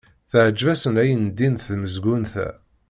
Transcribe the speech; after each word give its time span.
Teɛjeb-asen 0.31 0.99
ayendin 1.03 1.55
tmezgunt-a. 1.65 2.49